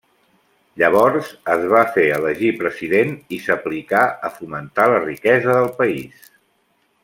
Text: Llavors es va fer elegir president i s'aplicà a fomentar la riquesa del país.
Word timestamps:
Llavors 0.83 1.27
es 1.55 1.65
va 1.73 1.81
fer 1.97 2.05
elegir 2.15 2.49
president 2.63 3.13
i 3.37 3.39
s'aplicà 3.45 4.01
a 4.29 4.33
fomentar 4.41 4.89
la 4.93 4.99
riquesa 5.07 5.61
del 5.63 5.71
país. 5.85 6.29